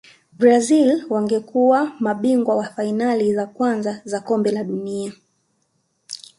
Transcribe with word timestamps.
brazil 0.33 1.05
wangekuwa 1.09 1.91
mabingwa 1.99 2.55
wa 2.55 2.65
fainali 2.69 3.33
za 3.33 3.45
kwanza 3.45 4.01
za 4.05 4.19
kombe 4.19 4.51
la 4.51 4.63
dunia 4.63 5.13